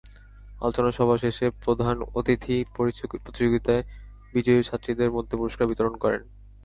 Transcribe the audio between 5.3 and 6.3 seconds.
পুরস্কার বিতরণ করেন।